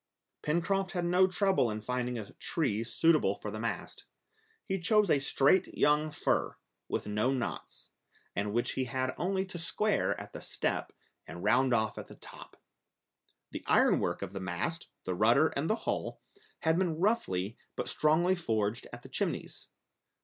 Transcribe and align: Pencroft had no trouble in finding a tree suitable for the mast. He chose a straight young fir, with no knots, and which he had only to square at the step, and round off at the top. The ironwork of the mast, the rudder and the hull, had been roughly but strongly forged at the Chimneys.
Pencroft 0.41 0.93
had 0.93 1.05
no 1.05 1.27
trouble 1.27 1.69
in 1.69 1.79
finding 1.79 2.17
a 2.17 2.33
tree 2.33 2.83
suitable 2.83 3.35
for 3.35 3.51
the 3.51 3.59
mast. 3.59 4.05
He 4.65 4.79
chose 4.79 5.11
a 5.11 5.19
straight 5.19 5.77
young 5.77 6.09
fir, 6.09 6.57
with 6.87 7.05
no 7.05 7.31
knots, 7.33 7.91
and 8.35 8.51
which 8.51 8.71
he 8.71 8.85
had 8.85 9.13
only 9.15 9.45
to 9.45 9.59
square 9.59 10.19
at 10.19 10.33
the 10.33 10.41
step, 10.41 10.91
and 11.27 11.43
round 11.43 11.71
off 11.71 11.99
at 11.99 12.07
the 12.07 12.15
top. 12.15 12.57
The 13.51 13.63
ironwork 13.67 14.23
of 14.23 14.33
the 14.33 14.39
mast, 14.39 14.87
the 15.03 15.13
rudder 15.13 15.49
and 15.49 15.69
the 15.69 15.75
hull, 15.85 16.19
had 16.61 16.79
been 16.79 16.97
roughly 16.99 17.59
but 17.75 17.87
strongly 17.87 18.33
forged 18.33 18.87
at 18.91 19.03
the 19.03 19.09
Chimneys. 19.09 19.67